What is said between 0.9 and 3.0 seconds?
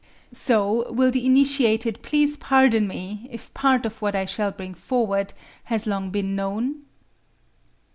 will the initiated please pardon